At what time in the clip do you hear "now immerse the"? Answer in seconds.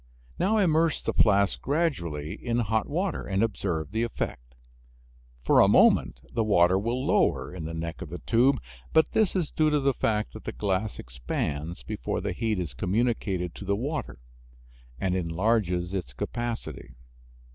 0.39-1.13